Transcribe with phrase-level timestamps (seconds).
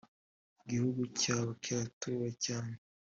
[0.61, 2.75] igihugu cyabo kiratuwe cyane.